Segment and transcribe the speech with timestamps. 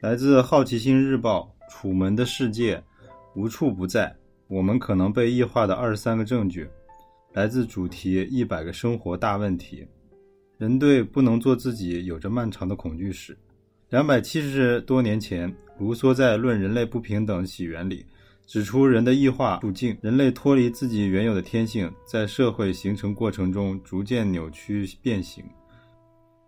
[0.00, 2.76] 来自《好奇心日报》《楚门的世界》，
[3.34, 4.14] 无处不在。
[4.46, 6.68] 我们可能被异化的二十三个证据，
[7.32, 9.88] 来自主题一百个生活大问题。
[10.58, 13.34] 人对不能做自己有着漫长的恐惧史。
[13.88, 18.04] 两百七十多年前，卢梭在《论人类不平等起源》里
[18.46, 25.42] 指出，人的异化路径，人类脱离自己原有的天性，在社会形成过程中逐渐扭曲变形。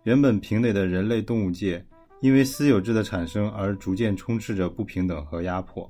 [0.03, 1.83] 原本平等的人类动物界。
[2.21, 5.89] 因为私有制的产生而逐渐充斥着不平等和压迫，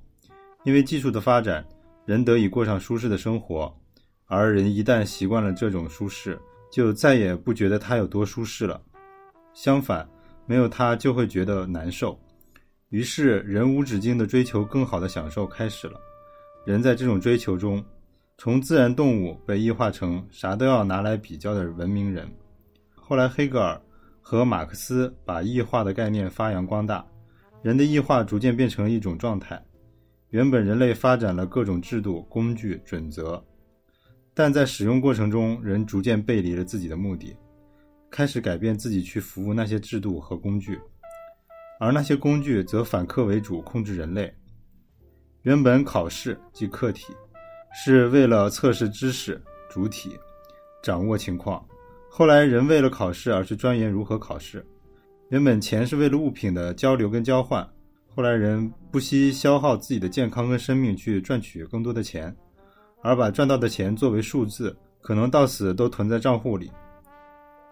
[0.63, 1.65] 因为技术的发展，
[2.05, 3.75] 人得以过上舒适的生活，
[4.25, 6.39] 而人一旦习惯了这种舒适，
[6.71, 8.79] 就再也不觉得它有多舒适了。
[9.55, 10.07] 相反，
[10.45, 12.17] 没有它就会觉得难受。
[12.89, 15.99] 于是，人无止境的追求更好的享受开始了。
[16.65, 17.83] 人在这种追求中，
[18.37, 22.31] 从自然动物被异化成啥都要拿来比较的文明人。
[22.95, 23.81] 后来，黑格尔。
[24.29, 27.03] 和马克思把异化的概念发扬光大，
[27.63, 29.59] 人的异化逐渐变成了一种状态。
[30.29, 33.43] 原本人类发展了各种制度、工具、准则，
[34.35, 37.35] 但在使用过程中，人逐渐背离了自己的目的，
[38.11, 40.79] 开始改变自己去服务那些制度和工具，
[41.79, 44.31] 而那些工具则反客为主，控制人类。
[45.41, 47.15] 原本考试即客体，
[47.73, 50.11] 是为了测试知识主体，
[50.83, 51.65] 掌握情况。
[52.09, 54.65] 后来，人为了考试而去钻研如何考试。
[55.29, 57.65] 原本钱是为了物品的交流跟交换，
[58.07, 62.35] 后来人不惜消耗自己的健康跟生命去赚取更多的钱，
[63.01, 66.69] 而把赚到的钱作为数字，可能到死都囤在账户里。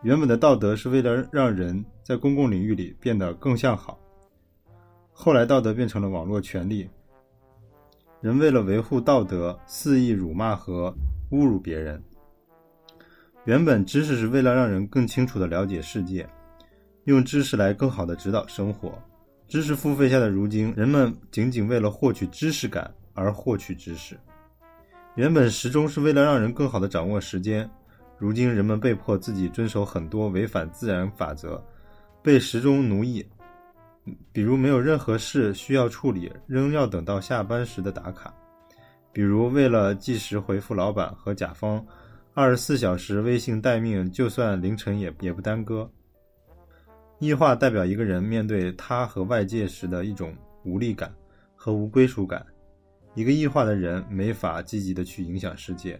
[0.04, 4.00] 原本的道德是为了让人在公共领域里变得更向好，
[5.12, 6.88] 后来道德变成了网络权力。
[8.22, 10.96] 人为了维护道德，肆意辱骂和
[11.32, 12.02] 侮辱别人。
[13.48, 16.28] 原本知识是为了让人更清楚地了解世界，
[17.06, 19.02] 用知识来更好地指导生活。
[19.48, 24.20] 知识付费下的如今，人们仅仅为了获取知识感而获取知识。
[25.16, 27.70] 原本时钟是为了让人更好地掌握时间，
[28.18, 31.64] 如今人们被迫自己遵守很多违反自然法则，
[32.22, 33.26] 被时钟奴役。
[34.34, 38.30] 比如没有任何事需要处理，仍要等到下班时的打卡；
[39.14, 41.82] 比如为了即时回复老板和甲方。
[42.40, 45.92] 二十四小时微信待命，就算凌晨也也不耽搁。
[47.18, 51.12] 异化代表一个人面对他和外界时的一种无力感
[51.56, 52.46] 和无归属感。
[53.16, 56.00] 一个异化的人没法积极的去影响世界，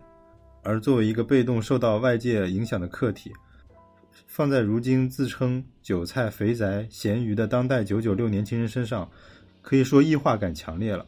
[0.62, 3.34] 而作为一个被动受到外界影响的客体，
[4.28, 9.10] 放在如今自称韭菜、肥宅、咸鱼的当代九九六年轻人身上，
[9.64, 11.04] 可以说异化感强烈了。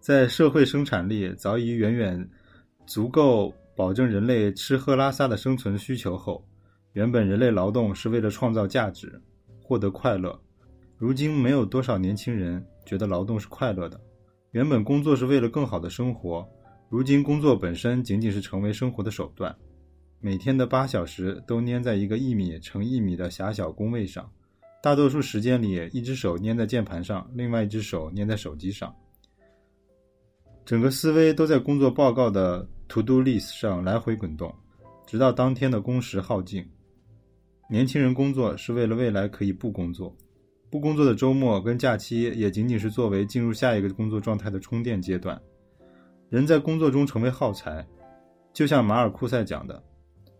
[0.00, 2.28] 在社会生产力早已远远。
[2.86, 6.44] 足够保证人类吃喝拉撒的生存需求后，
[6.92, 9.20] 原本人类劳动是为了创造价值、
[9.62, 10.38] 获得快乐。
[10.98, 14.00] 如今没有多少年轻人觉得劳动是快乐的。
[14.50, 16.46] 原本工作是为了更好的生活，
[16.88, 19.54] 如今工作本身仅仅是成为生活的手段。
[20.20, 24.30] 每天的八小时都粘在一个一米乘一米的狭小工位上，
[24.82, 28.94] 大多数时间里，一只手粘在键盘上，另外一只手粘在手机上。
[30.64, 34.54] 整个思维都在工作报告的 to do list 上来回滚动，
[35.04, 36.64] 直到当天的工时耗尽。
[37.68, 40.14] 年轻人工作是为了未来可以不工作，
[40.70, 45.40] 不工作的周末跟假期也仅仅是作为进入下一个工作状态的充电阶段。
[46.28, 47.84] 人在工作中成为耗材，
[48.52, 49.82] 就像马尔库塞讲的，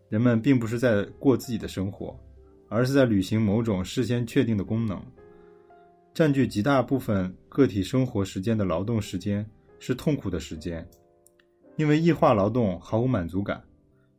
[0.08, 2.17] 人们并不是在过自己的生活，
[2.69, 5.02] 而是在履行某种事先确定的功能。
[6.14, 9.44] 占据极大部分个体生活时间的劳动时间。
[9.84, 10.88] 是痛苦的时间，
[11.76, 13.61] 因为异化劳动毫无满足感，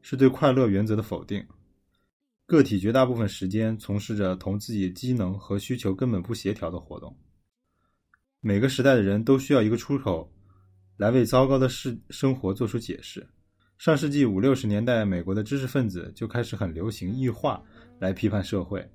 [0.02, 1.42] 是对快乐原则的否定。
[2.46, 7.16] 个体绝大部分时间从事着同自己机能和需求根本不协调的活动。
[8.42, 10.30] 每个时代的人都需要一个出口，
[10.98, 13.26] 来为糟糕的事生活做出解释。
[13.78, 17.64] 上世纪五六十年代，美国的知识分子就开始很流行异化
[18.00, 18.86] 来批判社会，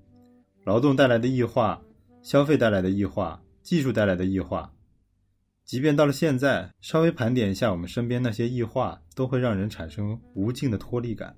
[0.67, 1.83] 劳动带来的异化，
[2.21, 4.71] 消费带来的异化，技术带来的异化。
[5.69, 11.37] 即便到了现在，稍微盘点一下我们身边那些异化，都会让人产生无尽的脱离感。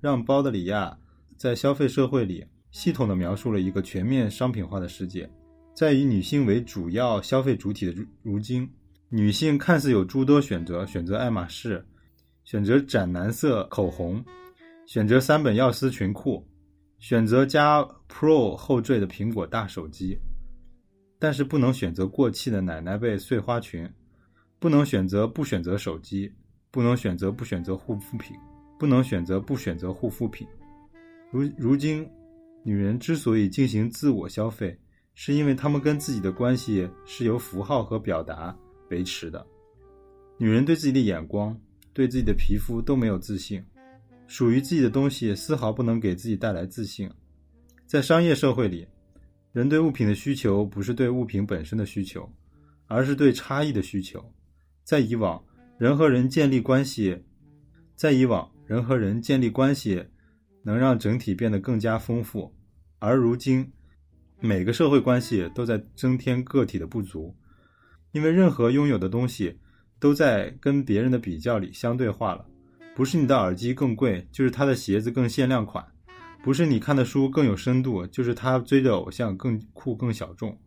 [0.00, 0.96] 让包德里亚
[1.36, 5.28] 在消费社会里系统地描述了一个全面商品化的世界。
[5.74, 8.70] 在以女性为主要消费主体的如今，
[9.08, 11.84] 女性看似有诸多选择：选择爱马仕，
[12.44, 14.24] 选择斩男色口红，
[14.86, 16.46] 选择三本药丝裙裤，
[17.00, 20.16] 选择加 Pro 后缀的苹果大手机。
[21.22, 23.88] 但是不能选择过气的奶奶被碎花裙，
[24.58, 26.28] 不能选择不选择手机，
[26.72, 28.36] 不能选择不选择护肤品，
[28.76, 30.44] 不能选择不选择护肤品。
[31.30, 32.04] 如如今，
[32.64, 34.76] 女人之所以进行自我消费，
[35.14, 38.52] 是因为她们跟自己的关系是由符号和表达
[38.90, 39.46] 维持的。
[40.38, 41.56] 女人对自己的眼光、
[41.92, 43.64] 对自己的皮肤都没有自信，
[44.26, 47.08] 属于自己的东西丝毫不能给自己带来自信。
[47.86, 48.88] 在商业社会里，
[49.52, 52.26] 人对物品的需求不是对物品本身的需求，
[52.86, 54.32] 而是对差异的需求。
[54.82, 55.44] 在以往，
[55.76, 57.22] 人和人建立关系，
[57.94, 60.06] 在以往人和人建立关系
[60.62, 62.54] 能让整体变得更加丰富，
[62.98, 63.70] 而如今，
[64.40, 67.36] 每个社会关系都在增添个体的不足，
[68.12, 69.58] 因为任何拥有的东西
[70.00, 72.46] 都在跟别人的比较里相对化了。
[72.96, 75.91] 不是你的耳机更贵，就是他的鞋子更限量款。
[76.42, 80.58] 不是你看的书更有深度，就是他追的偶像更酷、更小众。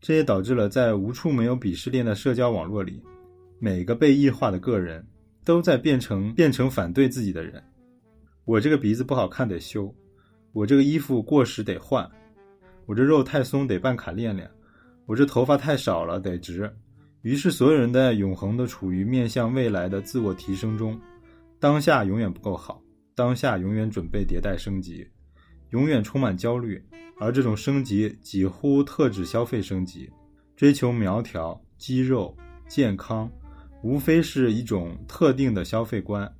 [0.00, 3.02] 这也导致了在无处没有鄙视链的社交网络里，
[3.58, 5.06] 每个被异化的个人
[5.44, 7.62] 都在变成变成反对自己的人。
[8.44, 9.94] 我这个鼻子不好看得修，
[10.52, 12.10] 我这个衣服过时得换，
[12.84, 14.50] 我这肉太松得办卡练练，
[15.06, 16.70] 我这头发太少了得直。
[17.22, 21.00] 于是所有人在永恒的处于面向未来的自我提升中，
[21.60, 22.82] 当下永远不够好，
[23.14, 25.06] 当下永远准备迭代升级。
[25.72, 26.82] 永远充满焦虑，
[27.18, 30.10] 而这种升级几乎特指消费升级，
[30.54, 32.36] 追求苗条、肌肉、
[32.68, 33.30] 健康，
[33.82, 36.30] 无非是一种特定的消费观。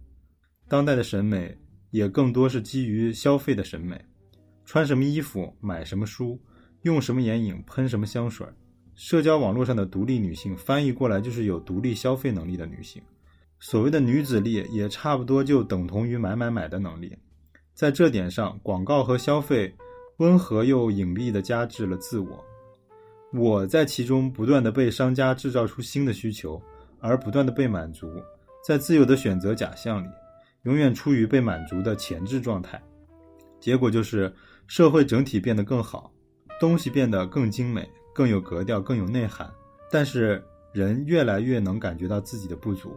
[0.69, 1.59] 当代的审美
[1.91, 4.05] 也更多是基于消费的审美，
[4.65, 6.39] 穿什么衣服、买什么书、
[6.83, 8.47] 用什么眼影、喷什么香水。
[8.95, 13.03] 社交网络上的独立女性，翻译过来就是有独立消费能力的女性。
[13.59, 17.17] 所谓的女子力，也差不多就等同于买买买的能力。
[17.75, 19.75] 在这点上，广告和消费
[20.19, 22.45] 温和又隐蔽地加制了自我。
[23.33, 26.63] 我在其中不断地被商家制造出新的需求，
[27.01, 28.07] 而不断地被满足。
[28.63, 30.09] 在自由的选择假象里，
[30.65, 32.81] 永远处于被满足的前置状态。
[33.59, 34.33] 结果就是
[34.67, 36.13] 社会整体变得更好，
[36.61, 39.51] 东西变得更精美、更有格调、更有内涵。
[39.91, 42.95] 但是人越来越能感觉到自己的不足。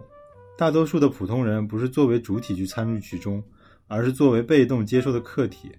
[0.58, 3.42] 大多数的普通人不是作为主体去参与其中。
[3.88, 5.72] 而是作为被动接受的客体，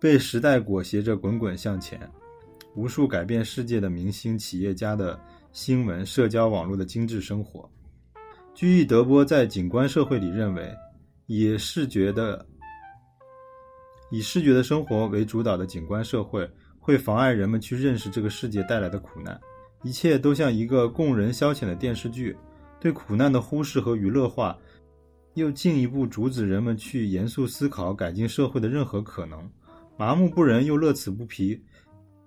[0.00, 1.98] 被时代裹挟着滚滚向前。
[2.74, 5.18] 无数改变世界的明星、企业家的
[5.52, 7.68] 新闻、社交网络的精致生活。
[8.54, 10.74] 居易德波在《景观社会》里认为，
[11.26, 12.46] 以视觉的
[14.10, 16.46] 以视觉的生活为主导的景观社会，
[16.78, 19.40] 会妨碍人们去认识这个世界带来的苦难。
[19.82, 22.36] 一切都像一个供人消遣的电视剧，
[22.78, 24.56] 对苦难的忽视和娱乐化。
[25.36, 29.38] 又进一步阻止人们去严肃思考改进社会的任何可能，
[29.98, 31.62] 麻木不仁又乐此不疲。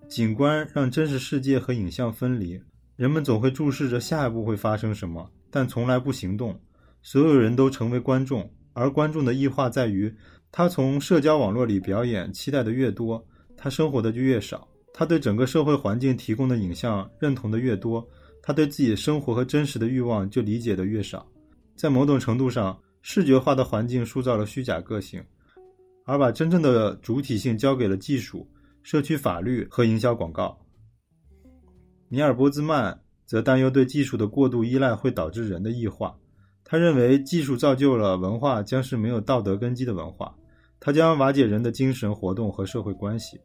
[0.08, 2.62] 景观让真实世界和影像分离，
[2.96, 6.56] 人们总会注视着下一步会发生什么，但从来不行动。
[7.02, 10.14] 所有人都成为观众，而观众的异化在于，
[10.52, 13.26] 他从社交网络里表演期待的越多，
[13.58, 14.60] 他生活的就越少；
[14.94, 18.08] 他对整个社会环境提供的影像认同的越多，
[18.44, 21.26] 他对自己生活和真实的欲望就理解的越少。
[21.76, 22.80] 在某种程度上。
[23.12, 25.20] 视觉化的环境塑造了虚假个性，
[26.06, 28.48] 而把真正的主体性交给了技术、
[28.84, 30.56] 社区法律和营销广告。
[32.08, 36.16] 尼尔·波兹曼则担忧对技术的过度依赖会导致人的异化。
[36.64, 40.36] 他认为，技术造就了文化将是没有道德根基的文化，
[40.80, 43.42] 它将瓦解人的精神活动和社会关系，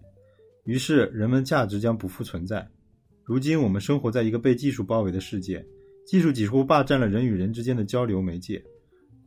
[0.65, 2.69] 于是人们价值将不复存在。
[3.23, 5.65] 如今，我们生活在一个被技术包围的世界，
[6.07, 8.63] 技术几乎霸占了人与人之间的交流媒介。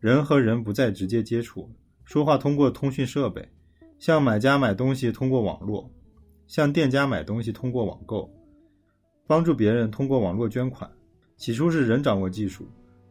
[0.07, 1.69] 人和人不再直接接触，
[2.05, 3.45] 说话通过通讯设备，
[3.99, 5.91] 向买家买东西通过网络，
[6.47, 8.33] 向店家买东西通过网购，
[9.27, 10.89] 帮助别人通过网络捐款。
[11.35, 12.65] 起初是人掌握技术，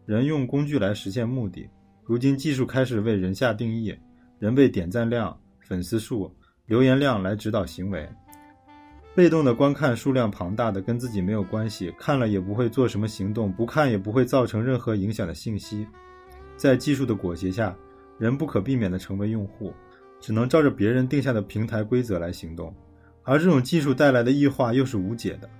[0.06, 1.68] 人用工具来实现目的。
[2.02, 3.94] 如今技术开始为人下定义，
[4.38, 5.38] 人被点赞量、
[5.68, 6.34] 粉丝数、
[6.64, 8.08] 留言量来指导行为。
[9.14, 15.86] 被动的观看数量庞大的跟自己没有关系，看了也不会做什么行动，不看也不会造成任何影响的信息。
[16.56, 17.76] 在技术的裹挟下，
[18.18, 19.72] 人不可避免地成为用户，
[20.20, 22.75] 只能照着别人定下的平台规则来行动。
[23.22, 25.50] 而这种技术带来的异化又是无解的。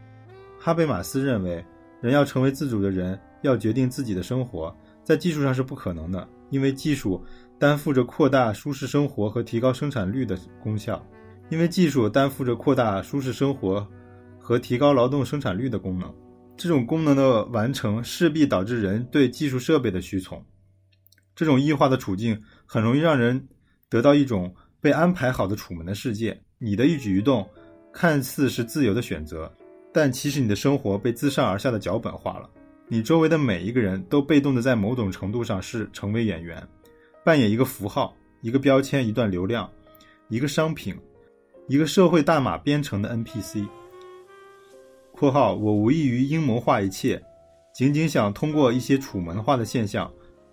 [0.59, 1.65] 哈贝马斯认为，
[2.00, 7.23] 人要成为自主的人，要决定自己的生活，在技术上是不可能的，因为技术
[7.59, 11.05] 担负着扩大舒适生活和提高生产率的功效。
[11.49, 13.87] 因为技术担负着扩大舒适生活
[14.37, 16.12] 和提高劳动生产率的功能。
[16.57, 20.45] 这种功能的完成势必导致人对技术设备的屈从。
[21.37, 23.47] 这种异化的处境很容易让人
[23.90, 26.40] 得到一种被安排好的楚门的世界。
[26.59, 27.47] 你的一举一动
[27.93, 29.52] 看似是自由的选择，
[29.93, 32.49] 但其实你的生活被自上而下的脚本化了。
[32.88, 36.66] 你周围的每一个人都被动的在某种程度上是成为演员，
[37.23, 39.71] 扮演一个符号、一个标签、一段流量、
[40.28, 40.97] 一个商品、
[41.69, 43.66] 一个社会代码编程的 NPC。
[45.12, 47.23] （括号我无异于阴谋化一切，
[47.75, 50.11] 仅仅想通过一些楚门化的现象，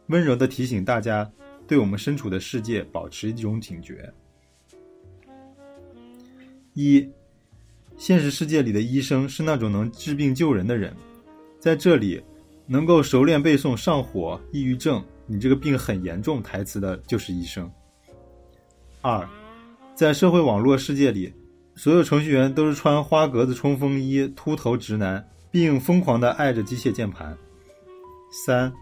[0.08, 1.32] 温柔地提醒大家，
[1.68, 4.12] 对我们身处的世界保持一种警觉。）
[6.74, 7.08] 一，
[7.98, 10.96] 现实世界里的医生是那种能治病救人的人，
[11.60, 12.22] 在这里，
[12.66, 17.72] 能够熟练背诵上火、抑郁症、你这个病很严重台词的就是医生。
[19.02, 19.28] 二，
[19.94, 21.32] 在社会网络世界里，
[21.76, 27.38] 所有程序员都是穿花格子冲锋衣、秃头直男，并疯狂地爱着机械键盘。
[28.46, 28.74] 三，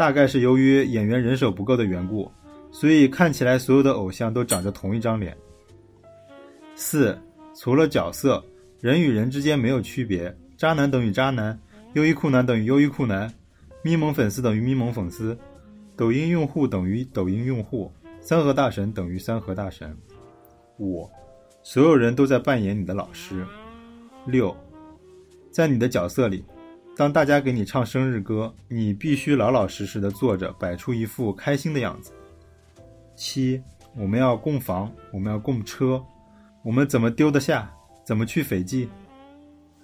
[0.00, 2.32] 大概是由于演员人手不够的缘故，
[2.70, 5.36] 所以看起来所有的偶像都长着同一张脸。
[6.74, 7.14] 四。
[7.54, 8.42] 除了角色，
[8.80, 10.34] 人与人之间没有区别。
[10.56, 11.60] 渣男等于渣男，
[11.92, 13.30] 优衣库男等于优衣库男，
[13.82, 15.36] 咪蒙粉丝等于咪蒙粉丝，
[15.94, 17.92] 抖音用户等于抖音用户，
[18.22, 19.94] 三和大神等于三和大神。
[20.78, 21.06] 五，
[21.62, 23.44] 所有人都在扮演你的老师。
[24.24, 24.56] 六，
[25.50, 26.42] 在你的角色里，
[27.00, 32.12] 当大家给你唱生日歌，你必须老老实实的坐着，摆出一副开心的样子。
[33.16, 33.62] 七，
[33.96, 36.04] 我们要供房，我们要供车。
[36.62, 37.72] 我们怎么丢得下？
[38.04, 38.86] 怎么去斐济？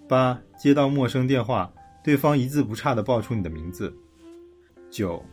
[0.06, 1.72] 八接到陌生电话，
[2.04, 3.96] 对方一字不差的报出你的名字。
[4.90, 5.24] 九，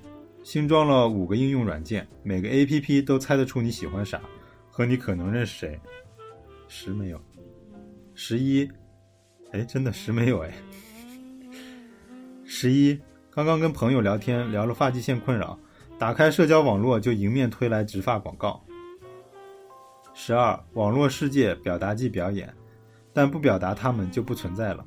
[0.41, 4.21] 新装了五个应用软件，每个 A P P 都猜得出你喜欢啥，
[4.69, 5.77] 和你可能认识谁。
[6.69, 7.21] 十没有。
[8.15, 8.71] 十一，
[9.51, 10.53] 哎，真的十没有哎。
[12.55, 12.95] 十一，
[13.31, 15.57] 刚刚跟朋友聊天，聊了发际线困扰，
[15.97, 18.63] 打开社交网络就迎面推来植发广告。
[20.13, 22.53] 十二，网络世界表达即表演，
[23.11, 24.85] 但不表达他们就不存在了。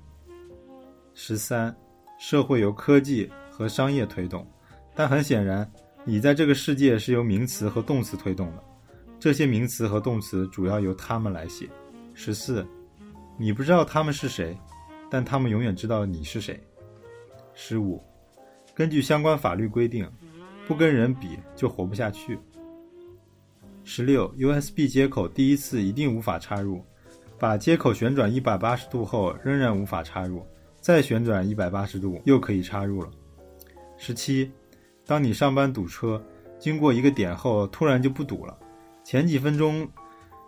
[1.13, 1.77] 十三，
[2.21, 4.47] 社会由科技和商业推动，
[4.95, 5.69] 但很显然，
[6.05, 8.63] 你在这个世界是由名词和动词推动的，
[9.19, 11.69] 这些名词和动词主要由他们来写。
[12.15, 12.65] 十四，
[13.37, 14.57] 你不知道他们是谁，
[15.11, 16.63] 但他们永远知道你是谁。
[17.59, 17.99] 十五，
[18.75, 20.07] 根据相关法律规定，
[20.69, 22.39] 不跟人比就活不下去。
[23.83, 26.85] 十六，USB 接口第一次一定无法插入，
[27.39, 30.47] 把接口旋转一百八十度后仍然无法插入，
[30.83, 33.09] 再旋转一百八十度又可以插入了。
[33.97, 34.53] 十七，
[35.07, 36.23] 当你上班堵车，
[36.59, 38.55] 经过一个点后突然就不堵了，
[39.03, 39.89] 前几分钟，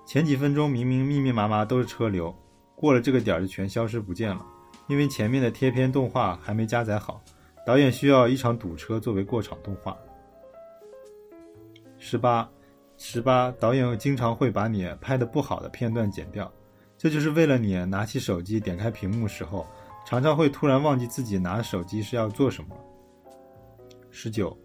[0.06, 2.36] 前几分钟明明密密麻麻都是车流，
[2.76, 4.44] 过了这个点就全消失不见了，
[4.88, 7.22] 因为前面的贴片动画还没加载好，
[7.64, 9.96] 导演需要一场堵车作为过场动画。
[11.98, 12.48] 十八。
[13.00, 16.52] 十八，导演经常会把你拍的不好的片段剪掉，
[16.96, 19.64] 这就是为了你拿起手机点开屏幕时候，
[20.04, 22.76] 常常会突然忘记自己拿手机是要做什么。
[24.10, 24.58] 十九，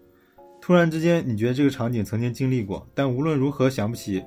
[0.60, 4.24] 突然之间你觉得这个场景曾经经历过，但无论如何想不起，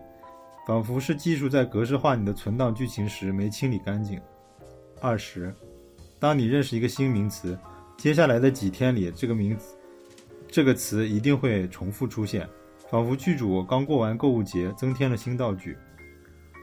[0.65, 4.21] 仿佛是技术在格式化你的存档剧情时没清理干净。
[5.01, 5.53] 二十，
[6.19, 7.57] 当你认识一个新名词，
[7.95, 9.75] 接下来的几天里，这个名词，
[10.47, 12.47] 这个词一定会重复出现。
[12.89, 15.77] 仿佛剧组刚过完购物节，增添了新道具。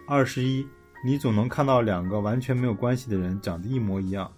[0.09, 0.67] 二十一，
[1.05, 4.33] 你总能看到两个完全没有关系的人长得一模一样，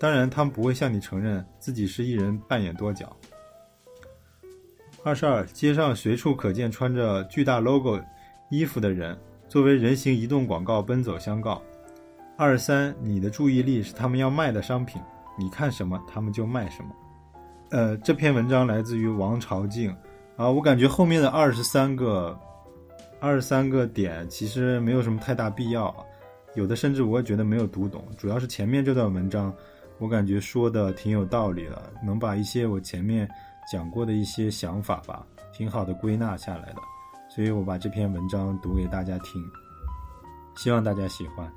[0.00, 3.16] 当然他们不会向你承认自己是一人扮演多角。
[5.04, 8.00] 二十二，街上随处可见穿着巨大 logo
[8.50, 9.16] 衣服的人，
[9.48, 11.62] 作为人形移动广告奔走相告。
[12.42, 15.00] 二三，你的注意力是他们要卖的商品，
[15.38, 16.90] 你看什么他们就卖什么。
[17.70, 19.94] 呃，这篇文章来自于王朝静。
[20.36, 22.36] 啊，我感觉后面的二十三个，
[23.20, 25.94] 二十三个点其实没有什么太大必要，
[26.56, 28.04] 有的甚至我也觉得没有读懂。
[28.18, 29.54] 主要是前面这段文章，
[29.98, 33.28] 我感觉说的挺有道理的，能把一些我前面
[33.70, 36.82] 讲过的一些想法吧，挺好的归纳下来的，
[37.28, 39.40] 所以我把这篇文章读给大家听，
[40.56, 41.48] 希望大家喜欢。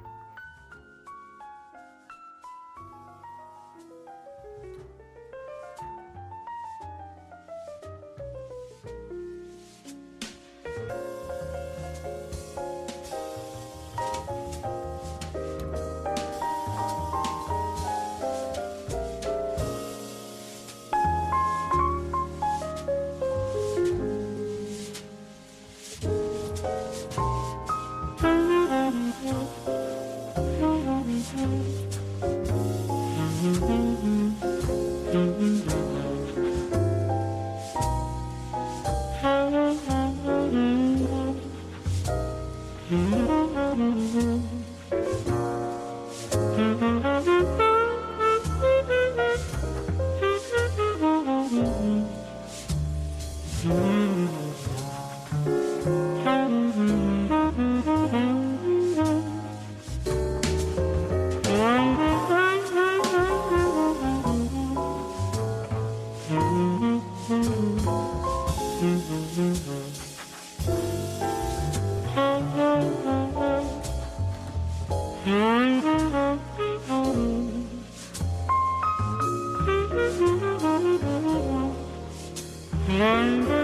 [82.88, 83.55] Mm-hmm.